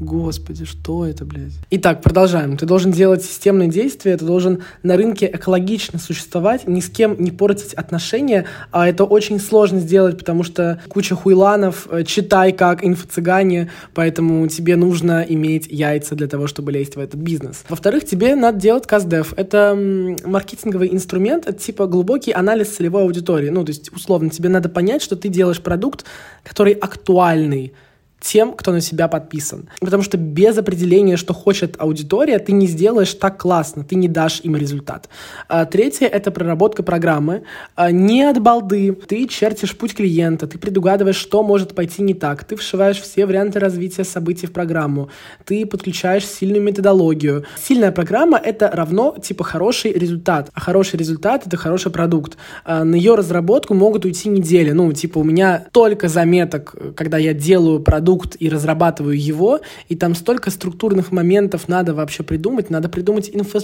Господи, 0.00 0.64
что 0.64 1.04
это, 1.04 1.24
блядь? 1.24 1.54
Итак, 1.70 2.02
продолжаем. 2.02 2.56
Ты 2.56 2.66
должен 2.66 2.92
делать 2.92 3.24
системные 3.24 3.68
действия, 3.68 4.16
ты 4.16 4.24
должен 4.24 4.62
на 4.84 4.96
рынке 4.96 5.28
экологично 5.32 5.98
существовать, 5.98 6.68
ни 6.68 6.78
с 6.78 6.88
кем 6.88 7.16
не 7.18 7.32
портить 7.32 7.74
отношения, 7.74 8.46
а 8.70 8.88
это 8.88 9.02
очень 9.02 9.40
сложно 9.40 9.80
сделать, 9.80 10.16
потому 10.16 10.44
что 10.44 10.80
куча 10.88 11.16
хуйланов, 11.16 11.88
э, 11.90 12.04
читай 12.04 12.52
как 12.52 12.84
инфо-цыгане, 12.84 13.70
поэтому 13.92 14.46
тебе 14.46 14.76
нужно 14.76 15.26
иметь 15.28 15.66
яйца 15.68 16.14
для 16.14 16.28
того, 16.28 16.46
чтобы 16.46 16.70
лезть 16.70 16.94
в 16.94 17.00
этот 17.00 17.20
бизнес. 17.20 17.64
Во-вторых, 17.68 18.04
тебе 18.04 18.36
надо 18.36 18.60
делать 18.60 18.86
каздев. 18.86 19.34
Это 19.36 19.76
маркетинговый 20.24 20.94
инструмент, 20.94 21.48
это 21.48 21.58
типа 21.58 21.88
глубокий 21.88 22.30
анализ 22.30 22.68
целевой 22.68 23.02
аудитории. 23.02 23.48
Ну, 23.48 23.64
то 23.64 23.70
есть, 23.70 23.92
условно, 23.92 24.30
тебе 24.30 24.48
надо 24.48 24.68
понять, 24.68 25.02
что 25.02 25.16
ты 25.16 25.28
делаешь 25.28 25.60
продукт, 25.60 26.04
который 26.44 26.74
актуальный, 26.74 27.72
тем, 28.20 28.52
кто 28.52 28.72
на 28.72 28.80
себя 28.80 29.08
подписан. 29.08 29.68
Потому 29.80 30.02
что 30.02 30.16
без 30.16 30.58
определения, 30.58 31.16
что 31.16 31.34
хочет 31.34 31.76
аудитория, 31.78 32.38
ты 32.38 32.52
не 32.52 32.66
сделаешь 32.66 33.14
так 33.14 33.38
классно, 33.38 33.84
ты 33.84 33.94
не 33.94 34.08
дашь 34.08 34.40
им 34.42 34.56
результат. 34.56 35.08
А, 35.48 35.64
третье— 35.64 36.06
это 36.08 36.30
проработка 36.30 36.82
программы. 36.82 37.42
А, 37.74 37.90
не 37.90 38.22
от 38.22 38.40
балды. 38.40 38.92
Ты 38.92 39.26
чертишь 39.28 39.76
путь 39.76 39.94
клиента, 39.94 40.46
ты 40.46 40.58
предугадываешь, 40.58 41.16
что 41.16 41.42
может 41.42 41.74
пойти 41.74 42.02
не 42.02 42.14
так. 42.14 42.44
Ты 42.44 42.56
вшиваешь 42.56 43.00
все 43.00 43.24
варианты 43.26 43.60
развития 43.60 44.04
событий 44.04 44.46
в 44.46 44.52
программу. 44.52 45.10
Ты 45.44 45.64
подключаешь 45.66 46.26
сильную 46.26 46.62
методологию. 46.62 47.44
Сильная 47.62 47.92
программа— 47.92 48.38
это 48.44 48.68
равно 48.72 49.16
типа 49.22 49.44
хороший 49.44 49.92
результат. 49.92 50.50
А 50.54 50.60
хороший 50.60 50.96
результат— 50.96 51.46
это 51.46 51.56
хороший 51.56 51.92
продукт. 51.92 52.36
А, 52.64 52.84
на 52.84 52.96
ее 52.96 53.14
разработку 53.14 53.74
могут 53.74 54.04
уйти 54.04 54.28
недели. 54.28 54.72
Ну, 54.72 54.92
типа 54.92 55.18
у 55.18 55.24
меня 55.24 55.66
только 55.72 56.08
заметок, 56.08 56.74
когда 56.96 57.18
я 57.18 57.32
делаю 57.32 57.80
продукт, 57.80 58.07
продукт 58.08 58.36
и 58.40 58.48
разрабатываю 58.48 59.20
его, 59.20 59.60
и 59.90 59.94
там 59.94 60.14
столько 60.14 60.50
структурных 60.50 61.12
моментов 61.12 61.68
надо 61.68 61.92
вообще 61.92 62.22
придумать, 62.22 62.70
надо 62.70 62.88
придумать 62.88 63.28
инфра 63.34 63.60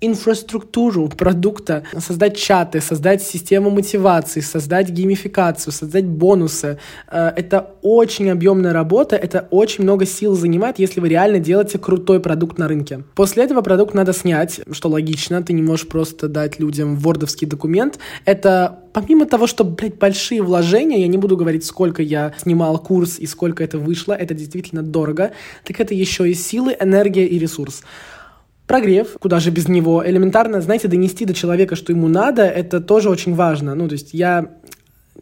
инфраструктуру 0.00 1.08
продукта, 1.08 1.82
создать 1.98 2.36
чаты, 2.36 2.80
создать 2.80 3.22
систему 3.22 3.70
мотивации, 3.70 4.40
создать 4.40 4.90
геймификацию, 4.90 5.72
создать 5.72 6.06
бонусы. 6.06 6.78
Э, 7.08 7.32
это 7.34 7.74
очень 7.82 8.30
объемная 8.30 8.72
работа, 8.72 9.16
это 9.16 9.48
очень 9.50 9.84
много 9.84 10.06
сил 10.06 10.34
занимает, 10.34 10.78
если 10.78 11.00
вы 11.00 11.08
реально 11.08 11.40
делаете 11.40 11.78
крутой 11.78 12.20
продукт 12.20 12.58
на 12.58 12.68
рынке. 12.68 13.02
После 13.16 13.44
этого 13.44 13.60
продукт 13.60 13.94
надо 13.94 14.12
снять, 14.12 14.60
что 14.70 14.88
логично, 14.88 15.42
ты 15.42 15.52
не 15.52 15.62
можешь 15.62 15.88
просто 15.88 16.28
дать 16.28 16.60
людям 16.60 16.96
вордовский 16.96 17.48
документ. 17.48 17.98
Это 18.24 18.78
помимо 18.92 19.26
того, 19.26 19.48
что, 19.48 19.64
блядь, 19.64 19.98
большие 19.98 20.42
вложения, 20.42 21.00
я 21.00 21.08
не 21.08 21.18
буду 21.18 21.36
говорить, 21.36 21.64
сколько 21.64 22.02
я 22.02 22.34
снимал 22.38 22.78
курс 22.78 23.18
и 23.18 23.26
сколько 23.26 23.64
это 23.64 23.78
вышло, 23.78 24.12
это 24.12 24.34
действительно 24.34 24.82
дорого, 24.82 25.32
так 25.64 25.80
это 25.80 25.92
еще 25.94 26.30
и 26.30 26.34
силы, 26.34 26.76
энергия 26.78 27.26
и 27.26 27.38
ресурс. 27.38 27.82
Прогрев, 28.68 29.16
куда 29.18 29.40
же 29.40 29.50
без 29.50 29.66
него, 29.66 30.06
элементарно, 30.06 30.60
знаете, 30.60 30.88
донести 30.88 31.24
до 31.24 31.32
человека, 31.32 31.74
что 31.74 31.90
ему 31.90 32.06
надо, 32.06 32.42
это 32.42 32.82
тоже 32.82 33.08
очень 33.08 33.34
важно. 33.34 33.74
Ну, 33.74 33.88
то 33.88 33.94
есть 33.94 34.10
я 34.12 34.57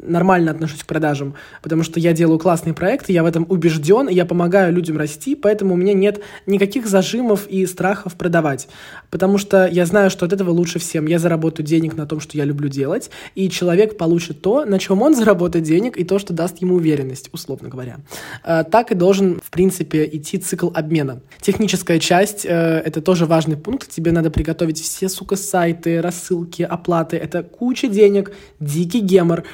нормально 0.07 0.51
отношусь 0.51 0.83
к 0.83 0.87
продажам, 0.87 1.35
потому 1.63 1.83
что 1.83 2.01
я 2.01 2.13
делаю 2.13 2.39
классные 2.39 2.75
проекты, 2.75 3.13
я 3.13 3.23
в 3.23 3.27
этом 3.27 3.47
убежден, 3.49 4.09
я 4.09 4.25
помогаю 4.25 4.73
людям 4.73 4.97
расти, 4.97 5.35
поэтому 5.35 5.75
у 5.75 5.77
меня 5.77 5.93
нет 5.93 6.23
никаких 6.47 6.87
зажимов 6.87 7.47
и 7.49 7.67
страхов 7.67 8.15
продавать, 8.15 8.69
потому 9.11 9.39
что 9.39 9.67
я 9.67 9.87
знаю, 9.87 10.11
что 10.11 10.27
от 10.27 10.33
этого 10.33 10.51
лучше 10.51 10.79
всем. 10.79 11.07
Я 11.07 11.19
заработаю 11.19 11.67
денег 11.67 11.97
на 11.97 12.07
том, 12.07 12.21
что 12.21 12.37
я 12.37 12.45
люблю 12.45 12.69
делать, 12.69 13.11
и 13.35 13.49
человек 13.51 13.97
получит 13.97 14.43
то, 14.43 14.65
на 14.65 14.79
чем 14.79 15.03
он 15.03 15.15
заработает 15.15 15.65
денег, 15.65 15.97
и 15.97 16.05
то, 16.05 16.19
что 16.19 16.33
даст 16.33 16.59
ему 16.59 16.75
уверенность, 16.77 17.31
условно 17.33 17.69
говоря. 17.69 17.99
А, 18.43 18.65
так 18.65 18.93
и 18.93 18.95
должен, 18.95 19.41
в 19.45 19.51
принципе, 19.51 20.09
идти 20.13 20.39
цикл 20.39 20.71
обмена. 20.73 21.21
Техническая 21.41 21.99
часть 21.99 22.45
э,— 22.45 22.49
это 22.85 23.01
тоже 23.01 23.27
важный 23.27 23.57
пункт. 23.57 23.91
Тебе 23.91 24.13
надо 24.13 24.31
приготовить 24.31 24.81
все, 24.81 25.09
сука, 25.09 25.37
сайты, 25.37 26.01
рассылки, 26.01 26.63
оплаты. 26.63 27.17
Это 27.17 27.43
куча 27.43 27.89
денег, 27.89 28.33
дикий 28.61 29.01
гемор, 29.01 29.45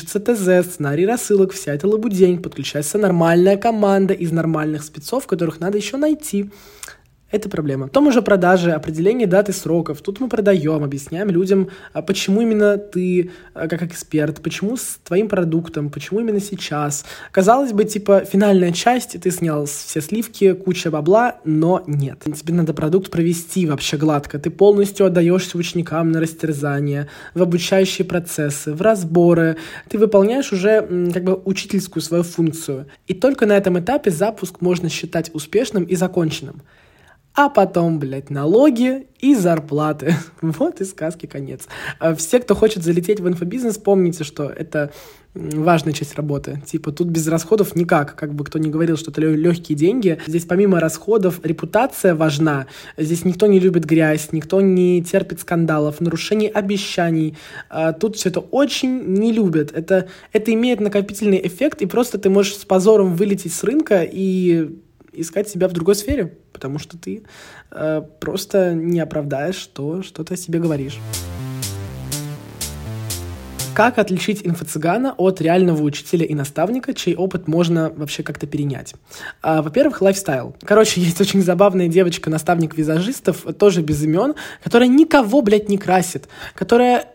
Пишется 0.00 0.18
ТЗ, 0.18 0.66
сценарий 0.66 1.04
рассылок, 1.04 1.52
вся 1.52 1.74
эта 1.74 1.86
лабудень, 1.86 2.40
подключается 2.40 2.96
нормальная 2.96 3.58
команда 3.58 4.14
из 4.14 4.32
нормальных 4.32 4.82
спецов, 4.82 5.26
которых 5.26 5.60
надо 5.60 5.76
еще 5.76 5.98
найти. 5.98 6.50
Это 7.30 7.48
проблема. 7.48 7.86
Потом 7.86 8.08
уже 8.08 8.22
продажи, 8.22 8.72
определение 8.72 9.28
даты 9.28 9.52
сроков. 9.52 10.00
Тут 10.00 10.18
мы 10.18 10.28
продаем, 10.28 10.82
объясняем 10.82 11.30
людям, 11.30 11.68
а 11.92 12.02
почему 12.02 12.42
именно 12.42 12.76
ты, 12.76 13.30
а, 13.54 13.68
как 13.68 13.82
эксперт, 13.82 14.42
почему 14.42 14.76
с 14.76 14.98
твоим 15.04 15.28
продуктом, 15.28 15.90
почему 15.90 16.20
именно 16.20 16.40
сейчас. 16.40 17.04
Казалось 17.30 17.72
бы, 17.72 17.84
типа, 17.84 18.24
финальная 18.24 18.72
часть, 18.72 19.20
ты 19.20 19.30
снял 19.30 19.66
все 19.66 20.00
сливки, 20.00 20.54
куча 20.54 20.90
бабла, 20.90 21.36
но 21.44 21.84
нет. 21.86 22.24
Тебе 22.24 22.52
надо 22.52 22.74
продукт 22.74 23.10
провести 23.10 23.64
вообще 23.64 23.96
гладко. 23.96 24.40
Ты 24.40 24.50
полностью 24.50 25.06
отдаешься 25.06 25.56
ученикам 25.56 26.10
на 26.10 26.20
растерзание, 26.20 27.06
в 27.34 27.42
обучающие 27.42 28.04
процессы, 28.04 28.72
в 28.74 28.82
разборы. 28.82 29.56
Ты 29.88 29.98
выполняешь 29.98 30.52
уже 30.52 30.80
как 31.12 31.22
бы 31.22 31.40
учительскую 31.44 32.02
свою 32.02 32.24
функцию. 32.24 32.86
И 33.06 33.14
только 33.14 33.46
на 33.46 33.56
этом 33.56 33.78
этапе 33.78 34.10
запуск 34.10 34.60
можно 34.60 34.88
считать 34.88 35.30
успешным 35.32 35.84
и 35.84 35.94
законченным 35.94 36.62
а 37.34 37.48
потом, 37.48 37.98
блядь, 37.98 38.28
налоги 38.30 39.06
и 39.20 39.34
зарплаты. 39.34 40.14
вот 40.42 40.80
и 40.80 40.84
сказки 40.84 41.26
конец. 41.26 41.68
А 41.98 42.14
все, 42.14 42.40
кто 42.40 42.54
хочет 42.54 42.82
залететь 42.82 43.20
в 43.20 43.28
инфобизнес, 43.28 43.78
помните, 43.78 44.24
что 44.24 44.44
это 44.44 44.92
важная 45.34 45.92
часть 45.92 46.16
работы. 46.16 46.60
Типа 46.66 46.90
тут 46.90 47.06
без 47.06 47.28
расходов 47.28 47.76
никак, 47.76 48.16
как 48.16 48.34
бы 48.34 48.44
кто 48.44 48.58
ни 48.58 48.68
говорил, 48.68 48.96
что 48.96 49.12
это 49.12 49.20
легкие 49.20 49.78
деньги. 49.78 50.18
Здесь 50.26 50.44
помимо 50.44 50.80
расходов 50.80 51.40
репутация 51.44 52.16
важна. 52.16 52.66
Здесь 52.96 53.24
никто 53.24 53.46
не 53.46 53.60
любит 53.60 53.84
грязь, 53.84 54.32
никто 54.32 54.60
не 54.60 55.02
терпит 55.02 55.40
скандалов, 55.40 56.00
нарушений 56.00 56.48
обещаний. 56.48 57.36
А 57.68 57.92
тут 57.92 58.16
все 58.16 58.30
это 58.30 58.40
очень 58.40 59.04
не 59.04 59.32
любят. 59.32 59.70
Это, 59.72 60.08
это 60.32 60.52
имеет 60.52 60.80
накопительный 60.80 61.40
эффект, 61.46 61.80
и 61.82 61.86
просто 61.86 62.18
ты 62.18 62.28
можешь 62.28 62.56
с 62.56 62.64
позором 62.64 63.14
вылететь 63.14 63.52
с 63.52 63.62
рынка 63.62 64.02
и 64.02 64.68
искать 65.12 65.48
себя 65.48 65.68
в 65.68 65.72
другой 65.72 65.94
сфере, 65.94 66.36
потому 66.60 66.78
что 66.78 66.98
ты 66.98 67.22
э, 67.70 68.02
просто 68.20 68.74
не 68.74 69.00
оправдаешь 69.00 69.66
то, 69.72 70.02
что 70.02 70.24
ты 70.24 70.34
о 70.34 70.36
себе 70.36 70.58
говоришь. 70.58 70.98
Как 73.72 73.96
отличить 73.98 74.42
инфо-цыгана 74.44 75.14
от 75.16 75.40
реального 75.40 75.82
учителя 75.82 76.26
и 76.26 76.34
наставника, 76.34 76.92
чей 76.92 77.16
опыт 77.16 77.48
можно 77.48 77.90
вообще 77.96 78.22
как-то 78.22 78.46
перенять? 78.46 78.94
А, 79.40 79.62
во-первых, 79.62 80.02
лайфстайл. 80.02 80.54
Короче, 80.62 81.00
есть 81.00 81.18
очень 81.18 81.40
забавная 81.40 81.88
девочка, 81.88 82.28
наставник 82.28 82.76
визажистов, 82.76 83.46
тоже 83.58 83.80
без 83.80 84.02
имен, 84.02 84.34
которая 84.62 84.90
никого, 84.90 85.40
блядь, 85.40 85.70
не 85.70 85.78
красит, 85.78 86.28
которая 86.54 87.06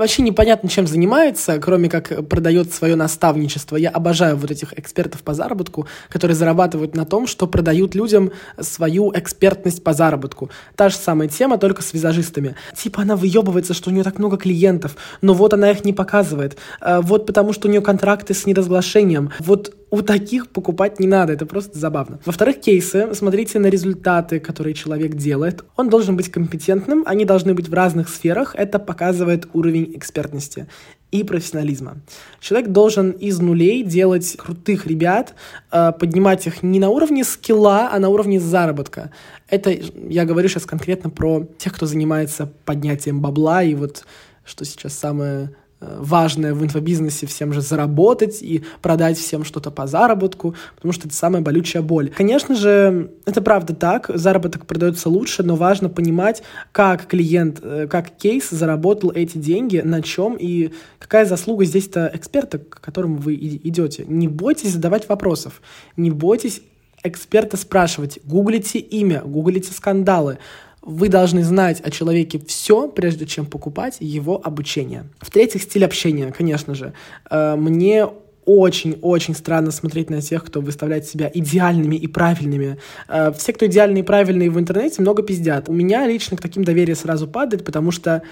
вообще 0.00 0.22
непонятно, 0.22 0.68
чем 0.68 0.86
занимается, 0.86 1.58
кроме 1.58 1.90
как 1.90 2.26
продает 2.26 2.72
свое 2.72 2.96
наставничество. 2.96 3.76
Я 3.76 3.90
обожаю 3.90 4.36
вот 4.36 4.50
этих 4.50 4.76
экспертов 4.78 5.22
по 5.22 5.34
заработку, 5.34 5.86
которые 6.08 6.34
зарабатывают 6.34 6.96
на 6.96 7.04
том, 7.04 7.26
что 7.26 7.46
продают 7.46 7.94
людям 7.94 8.32
свою 8.58 9.12
экспертность 9.14 9.84
по 9.84 9.92
заработку. 9.92 10.50
Та 10.74 10.88
же 10.88 10.96
самая 10.96 11.28
тема, 11.28 11.58
только 11.58 11.82
с 11.82 11.92
визажистами. 11.92 12.56
Типа 12.74 13.02
она 13.02 13.14
выебывается, 13.14 13.74
что 13.74 13.90
у 13.90 13.92
нее 13.92 14.02
так 14.02 14.18
много 14.18 14.38
клиентов, 14.38 14.96
но 15.20 15.34
вот 15.34 15.52
она 15.52 15.70
их 15.70 15.84
не 15.84 15.92
показывает. 15.92 16.56
А, 16.80 17.02
вот 17.02 17.26
потому 17.26 17.52
что 17.52 17.68
у 17.68 17.70
нее 17.70 17.82
контракты 17.82 18.32
с 18.32 18.46
неразглашением. 18.46 19.30
Вот 19.38 19.74
у 19.90 20.02
таких 20.02 20.48
покупать 20.48 21.00
не 21.00 21.06
надо, 21.06 21.32
это 21.32 21.46
просто 21.46 21.78
забавно. 21.78 22.20
Во-вторых, 22.24 22.60
кейсы. 22.60 23.12
Смотрите 23.12 23.58
на 23.58 23.66
результаты, 23.66 24.38
которые 24.38 24.74
человек 24.74 25.14
делает. 25.14 25.64
Он 25.76 25.88
должен 25.88 26.16
быть 26.16 26.30
компетентным, 26.30 27.02
они 27.06 27.24
должны 27.24 27.54
быть 27.54 27.68
в 27.68 27.74
разных 27.74 28.08
сферах. 28.08 28.54
Это 28.56 28.78
показывает 28.78 29.48
уровень 29.52 29.92
экспертности 29.96 30.68
и 31.10 31.24
профессионализма. 31.24 31.96
Человек 32.40 32.70
должен 32.70 33.10
из 33.10 33.40
нулей 33.40 33.82
делать 33.82 34.36
крутых 34.36 34.86
ребят, 34.86 35.34
э, 35.72 35.92
поднимать 35.98 36.46
их 36.46 36.62
не 36.62 36.78
на 36.78 36.88
уровне 36.88 37.24
скилла, 37.24 37.90
а 37.92 37.98
на 37.98 38.10
уровне 38.10 38.38
заработка. 38.38 39.10
Это 39.48 39.70
я 39.70 40.24
говорю 40.24 40.48
сейчас 40.48 40.66
конкретно 40.66 41.10
про 41.10 41.48
тех, 41.58 41.74
кто 41.74 41.86
занимается 41.86 42.52
поднятием 42.64 43.20
бабла 43.20 43.64
и 43.64 43.74
вот 43.74 44.04
что 44.44 44.64
сейчас 44.64 44.94
самое 44.94 45.50
важное 45.80 46.54
в 46.54 46.62
инфобизнесе 46.62 47.26
всем 47.26 47.52
же 47.52 47.60
заработать 47.60 48.42
и 48.42 48.62
продать 48.82 49.18
всем 49.18 49.44
что-то 49.44 49.70
по 49.70 49.86
заработку, 49.86 50.54
потому 50.76 50.92
что 50.92 51.08
это 51.08 51.16
самая 51.16 51.42
болючая 51.42 51.82
боль. 51.82 52.10
Конечно 52.10 52.54
же, 52.54 53.10
это 53.24 53.40
правда 53.40 53.74
так, 53.74 54.10
заработок 54.12 54.66
продается 54.66 55.08
лучше, 55.08 55.42
но 55.42 55.56
важно 55.56 55.88
понимать, 55.88 56.42
как 56.72 57.06
клиент, 57.06 57.60
э, 57.62 57.86
как 57.88 58.10
кейс 58.16 58.50
заработал 58.50 59.10
эти 59.10 59.38
деньги, 59.38 59.78
на 59.78 60.02
чем 60.02 60.36
и 60.38 60.72
какая 60.98 61.24
заслуга 61.24 61.64
здесь-то 61.64 62.10
эксперта, 62.12 62.58
к 62.58 62.80
которому 62.80 63.16
вы 63.16 63.34
идете. 63.34 64.04
Не 64.06 64.28
бойтесь 64.28 64.72
задавать 64.72 65.08
вопросов, 65.08 65.62
не 65.96 66.10
бойтесь 66.10 66.62
эксперта 67.02 67.56
спрашивать, 67.56 68.18
гуглите 68.24 68.78
имя, 68.78 69.22
гуглите 69.22 69.72
скандалы, 69.72 70.38
вы 70.82 71.08
должны 71.08 71.44
знать 71.44 71.80
о 71.80 71.90
человеке 71.90 72.40
все, 72.46 72.88
прежде 72.88 73.26
чем 73.26 73.46
покупать 73.46 73.96
его 74.00 74.40
обучение. 74.42 75.04
В-третьих, 75.20 75.62
стиль 75.62 75.84
общения, 75.84 76.32
конечно 76.32 76.74
же. 76.74 76.94
Э, 77.30 77.56
мне 77.56 78.06
очень-очень 78.46 79.34
странно 79.34 79.70
смотреть 79.70 80.10
на 80.10 80.20
тех, 80.20 80.44
кто 80.44 80.60
выставляет 80.60 81.06
себя 81.06 81.30
идеальными 81.32 81.96
и 81.96 82.06
правильными. 82.06 82.78
Э, 83.08 83.32
все, 83.32 83.52
кто 83.52 83.66
идеальные 83.66 84.02
и 84.02 84.06
правильные 84.06 84.50
в 84.50 84.58
интернете, 84.58 85.02
много 85.02 85.22
пиздят. 85.22 85.68
У 85.68 85.72
меня 85.72 86.06
лично 86.06 86.36
к 86.36 86.40
таким 86.40 86.64
доверие 86.64 86.96
сразу 86.96 87.28
падает, 87.28 87.64
потому 87.64 87.90
что 87.90 88.22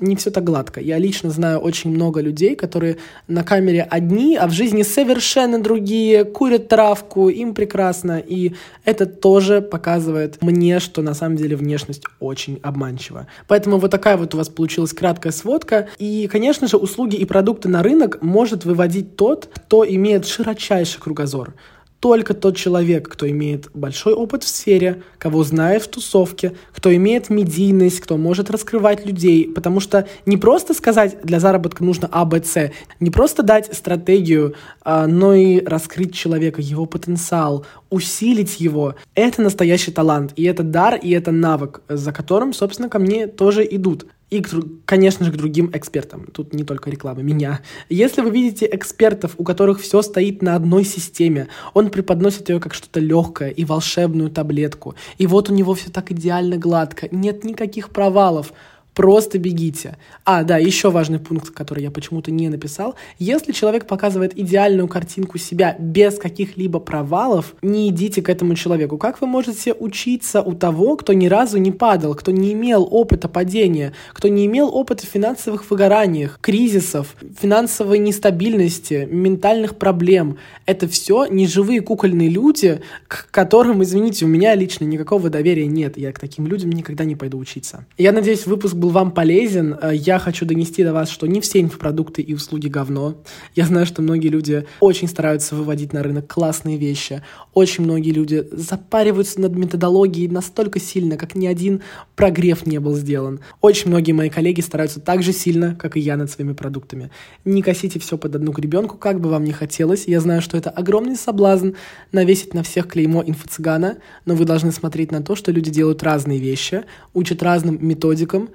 не 0.00 0.16
все 0.16 0.30
так 0.30 0.44
гладко. 0.44 0.80
Я 0.80 0.98
лично 0.98 1.30
знаю 1.30 1.58
очень 1.58 1.90
много 1.90 2.20
людей, 2.20 2.54
которые 2.54 2.98
на 3.26 3.42
камере 3.42 3.82
одни, 3.82 4.36
а 4.36 4.46
в 4.46 4.52
жизни 4.52 4.82
совершенно 4.82 5.60
другие, 5.60 6.24
курят 6.24 6.68
травку, 6.68 7.28
им 7.28 7.54
прекрасно. 7.54 8.18
И 8.18 8.52
это 8.84 9.06
тоже 9.06 9.60
показывает 9.60 10.40
мне, 10.40 10.78
что 10.78 11.02
на 11.02 11.14
самом 11.14 11.36
деле 11.36 11.56
внешность 11.56 12.04
очень 12.20 12.60
обманчива. 12.62 13.26
Поэтому 13.46 13.78
вот 13.78 13.90
такая 13.90 14.16
вот 14.16 14.34
у 14.34 14.38
вас 14.38 14.48
получилась 14.48 14.92
краткая 14.92 15.32
сводка. 15.32 15.88
И, 15.98 16.28
конечно 16.30 16.68
же, 16.68 16.76
услуги 16.76 17.16
и 17.16 17.24
продукты 17.24 17.68
на 17.68 17.82
рынок 17.82 18.22
может 18.22 18.64
выводить 18.64 19.16
тот, 19.16 19.48
кто 19.52 19.84
имеет 19.86 20.26
широчайший 20.26 21.00
кругозор 21.00 21.54
только 22.00 22.34
тот 22.34 22.56
человек, 22.56 23.08
кто 23.08 23.28
имеет 23.28 23.70
большой 23.74 24.14
опыт 24.14 24.44
в 24.44 24.48
сфере, 24.48 25.02
кого 25.18 25.42
знает 25.42 25.82
в 25.82 25.88
тусовке, 25.88 26.52
кто 26.72 26.94
имеет 26.94 27.28
медийность, 27.28 28.00
кто 28.00 28.16
может 28.16 28.50
раскрывать 28.50 29.04
людей. 29.04 29.52
Потому 29.52 29.80
что 29.80 30.06
не 30.24 30.36
просто 30.36 30.74
сказать, 30.74 31.18
для 31.22 31.40
заработка 31.40 31.82
нужно 31.82 32.08
А, 32.12 32.24
Б, 32.24 32.42
С, 32.44 32.70
не 33.00 33.10
просто 33.10 33.42
дать 33.42 33.74
стратегию, 33.74 34.54
а, 34.82 35.06
но 35.06 35.34
и 35.34 35.60
раскрыть 35.64 36.14
человека, 36.14 36.60
его 36.60 36.86
потенциал, 36.86 37.66
усилить 37.90 38.60
его. 38.60 38.94
Это 39.14 39.42
настоящий 39.42 39.90
талант, 39.90 40.32
и 40.36 40.44
это 40.44 40.62
дар, 40.62 40.94
и 40.96 41.10
это 41.10 41.32
навык, 41.32 41.82
за 41.88 42.12
которым, 42.12 42.52
собственно, 42.52 42.88
ко 42.88 42.98
мне 42.98 43.26
тоже 43.26 43.66
идут 43.68 44.06
и, 44.30 44.44
конечно 44.84 45.24
же, 45.24 45.32
к 45.32 45.36
другим 45.36 45.70
экспертам. 45.72 46.26
Тут 46.32 46.52
не 46.52 46.64
только 46.64 46.90
реклама, 46.90 47.22
меня. 47.22 47.60
Если 47.88 48.20
вы 48.20 48.30
видите 48.30 48.68
экспертов, 48.70 49.34
у 49.38 49.44
которых 49.44 49.80
все 49.80 50.02
стоит 50.02 50.42
на 50.42 50.54
одной 50.54 50.84
системе, 50.84 51.48
он 51.74 51.90
преподносит 51.90 52.48
ее 52.50 52.60
как 52.60 52.74
что-то 52.74 53.00
легкое 53.00 53.50
и 53.50 53.64
волшебную 53.64 54.30
таблетку, 54.30 54.94
и 55.16 55.26
вот 55.26 55.50
у 55.50 55.54
него 55.54 55.74
все 55.74 55.90
так 55.90 56.12
идеально 56.12 56.56
гладко, 56.56 57.08
нет 57.10 57.44
никаких 57.44 57.90
провалов, 57.90 58.52
просто 58.98 59.38
бегите. 59.38 59.96
А, 60.24 60.42
да, 60.42 60.58
еще 60.58 60.90
важный 60.90 61.20
пункт, 61.20 61.50
который 61.50 61.84
я 61.84 61.92
почему-то 61.92 62.32
не 62.32 62.48
написал. 62.48 62.96
Если 63.20 63.52
человек 63.52 63.86
показывает 63.86 64.36
идеальную 64.36 64.88
картинку 64.88 65.38
себя 65.38 65.76
без 65.78 66.18
каких-либо 66.18 66.80
провалов, 66.80 67.54
не 67.62 67.90
идите 67.90 68.22
к 68.22 68.28
этому 68.28 68.56
человеку. 68.56 68.98
Как 68.98 69.20
вы 69.20 69.28
можете 69.28 69.72
учиться 69.72 70.42
у 70.42 70.52
того, 70.52 70.96
кто 70.96 71.12
ни 71.12 71.28
разу 71.28 71.58
не 71.58 71.70
падал, 71.70 72.16
кто 72.16 72.32
не 72.32 72.54
имел 72.54 72.88
опыта 72.90 73.28
падения, 73.28 73.92
кто 74.12 74.26
не 74.26 74.46
имел 74.46 74.74
опыта 74.74 75.06
финансовых 75.06 75.70
выгораний, 75.70 76.28
кризисов, 76.40 77.14
финансовой 77.40 78.00
нестабильности, 78.00 79.06
ментальных 79.08 79.76
проблем? 79.76 80.38
Это 80.66 80.88
все 80.88 81.26
неживые 81.26 81.82
кукольные 81.82 82.28
люди, 82.28 82.80
к 83.06 83.30
которым, 83.30 83.84
извините, 83.84 84.24
у 84.24 84.28
меня 84.28 84.56
лично 84.56 84.86
никакого 84.86 85.30
доверия 85.30 85.68
нет. 85.68 85.96
Я 85.96 86.10
к 86.10 86.18
таким 86.18 86.48
людям 86.48 86.70
никогда 86.70 87.04
не 87.04 87.14
пойду 87.14 87.38
учиться. 87.38 87.86
Я 87.96 88.10
надеюсь, 88.10 88.44
выпуск 88.44 88.74
был 88.74 88.87
был 88.88 88.92
вам 88.94 89.10
полезен. 89.10 89.76
Э, 89.80 89.94
я 89.94 90.18
хочу 90.18 90.46
донести 90.46 90.82
до 90.82 90.92
вас, 90.92 91.10
что 91.10 91.26
не 91.26 91.40
все 91.40 91.60
инфопродукты 91.60 92.22
и 92.22 92.34
услуги 92.34 92.68
говно. 92.68 93.16
Я 93.54 93.66
знаю, 93.66 93.84
что 93.86 94.00
многие 94.02 94.28
люди 94.28 94.64
очень 94.80 95.08
стараются 95.08 95.54
выводить 95.54 95.92
на 95.92 96.02
рынок 96.02 96.26
классные 96.26 96.78
вещи. 96.78 97.22
Очень 97.52 97.84
многие 97.84 98.12
люди 98.12 98.46
запариваются 98.50 99.40
над 99.40 99.54
методологией 99.56 100.28
настолько 100.28 100.80
сильно, 100.80 101.16
как 101.16 101.34
ни 101.34 101.46
один 101.46 101.82
прогрев 102.16 102.66
не 102.66 102.80
был 102.80 102.94
сделан. 102.94 103.40
Очень 103.60 103.88
многие 103.88 104.12
мои 104.12 104.30
коллеги 104.30 104.62
стараются 104.62 105.00
так 105.00 105.22
же 105.22 105.32
сильно, 105.32 105.74
как 105.74 105.96
и 105.96 106.00
я 106.00 106.16
над 106.16 106.30
своими 106.30 106.54
продуктами. 106.54 107.10
Не 107.44 107.62
косите 107.62 107.98
все 107.98 108.16
под 108.16 108.36
одну 108.36 108.52
гребенку, 108.52 108.96
как 108.96 109.20
бы 109.20 109.28
вам 109.28 109.44
ни 109.44 109.52
хотелось. 109.52 110.08
Я 110.08 110.20
знаю, 110.20 110.40
что 110.40 110.56
это 110.56 110.70
огромный 110.70 111.16
соблазн 111.16 111.70
навесить 112.12 112.54
на 112.54 112.62
всех 112.62 112.88
клеймо 112.88 113.22
инфо-цыгана, 113.22 113.98
но 114.24 114.34
вы 114.34 114.44
должны 114.46 114.72
смотреть 114.72 115.12
на 115.12 115.22
то, 115.22 115.36
что 115.36 115.52
люди 115.52 115.70
делают 115.70 116.02
разные 116.02 116.38
вещи, 116.38 116.84
учат 117.12 117.42
разным 117.42 117.78
методикам, 117.86 118.48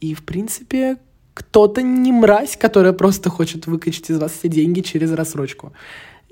и, 0.00 0.14
в 0.14 0.24
принципе, 0.24 0.96
кто-то 1.34 1.82
не 1.82 2.12
мразь, 2.12 2.56
которая 2.56 2.92
просто 2.92 3.30
хочет 3.30 3.66
выкачать 3.66 4.10
из 4.10 4.18
вас 4.18 4.32
все 4.32 4.48
деньги 4.48 4.80
через 4.80 5.12
рассрочку. 5.12 5.72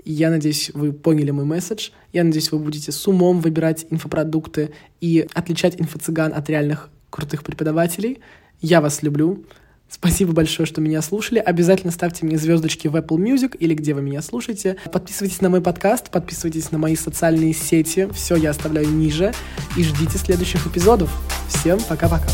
Я 0.04 0.30
надеюсь, 0.30 0.70
вы 0.74 0.92
поняли 0.92 1.30
мой 1.30 1.44
месседж. 1.44 1.90
Я 2.12 2.24
надеюсь, 2.24 2.50
вы 2.50 2.58
будете 2.58 2.92
с 2.92 3.06
умом 3.06 3.40
выбирать 3.40 3.86
инфопродукты 3.90 4.72
и 5.00 5.26
отличать 5.34 5.76
инфо-цыган 5.80 6.32
от 6.34 6.48
реальных 6.48 6.88
крутых 7.10 7.42
преподавателей. 7.42 8.20
Я 8.60 8.80
вас 8.80 9.02
люблю. 9.02 9.44
Спасибо 9.90 10.32
большое, 10.32 10.66
что 10.66 10.80
меня 10.80 11.00
слушали. 11.00 11.38
Обязательно 11.38 11.90
ставьте 11.92 12.26
мне 12.26 12.36
звездочки 12.36 12.88
в 12.88 12.96
Apple 12.96 13.16
Music 13.16 13.56
или 13.56 13.74
где 13.74 13.94
вы 13.94 14.02
меня 14.02 14.20
слушаете. 14.20 14.76
Подписывайтесь 14.92 15.40
на 15.40 15.48
мой 15.48 15.62
подкаст, 15.62 16.10
подписывайтесь 16.10 16.70
на 16.70 16.78
мои 16.78 16.94
социальные 16.94 17.54
сети. 17.54 18.08
Все 18.12 18.36
я 18.36 18.50
оставляю 18.50 18.88
ниже. 18.88 19.32
И 19.76 19.82
ждите 19.82 20.18
следующих 20.18 20.66
эпизодов. 20.66 21.10
Всем 21.48 21.78
пока-пока. 21.88 22.28